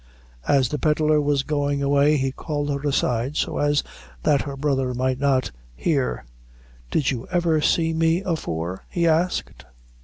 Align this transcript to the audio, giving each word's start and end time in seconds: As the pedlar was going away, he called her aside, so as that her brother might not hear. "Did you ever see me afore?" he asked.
As 0.47 0.69
the 0.69 0.79
pedlar 0.79 1.21
was 1.21 1.43
going 1.43 1.83
away, 1.83 2.17
he 2.17 2.31
called 2.31 2.71
her 2.71 2.89
aside, 2.89 3.37
so 3.37 3.59
as 3.59 3.83
that 4.23 4.41
her 4.41 4.57
brother 4.57 4.95
might 4.95 5.19
not 5.19 5.51
hear. 5.75 6.25
"Did 6.89 7.11
you 7.11 7.27
ever 7.29 7.61
see 7.61 7.93
me 7.93 8.23
afore?" 8.23 8.83
he 8.89 9.05
asked. 9.07 9.63